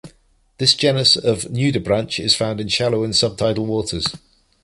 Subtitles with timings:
[0.57, 4.07] This genus of nudibranch is found in shallow and subtidal waters.